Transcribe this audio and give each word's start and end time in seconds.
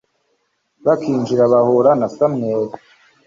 bakinjira 0.85 1.43
bahura 1.53 1.91
na 1.99 2.07
samweli 2.15 2.73